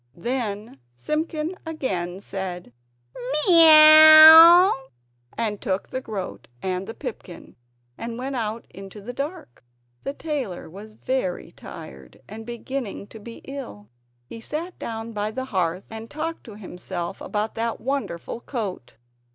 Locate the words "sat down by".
14.41-15.29